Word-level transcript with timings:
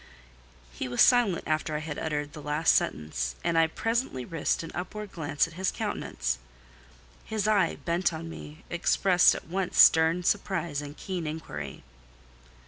He 0.71 0.87
was 0.87 0.99
silent 0.99 1.43
after 1.45 1.75
I 1.75 1.81
had 1.81 1.99
uttered 1.99 2.33
the 2.33 2.41
last 2.41 2.73
sentence, 2.73 3.35
and 3.43 3.55
I 3.55 3.67
presently 3.67 4.25
risked 4.25 4.63
an 4.63 4.71
upward 4.73 5.11
glance 5.11 5.45
at 5.47 5.53
his 5.53 5.69
countenance. 5.69 6.39
His 7.23 7.47
eye, 7.47 7.75
bent 7.75 8.11
on 8.11 8.27
me, 8.27 8.63
expressed 8.71 9.35
at 9.35 9.45
once 9.45 9.77
stern 9.79 10.23
surprise 10.23 10.81
and 10.81 10.97
keen 10.97 11.27
inquiry. 11.27 11.83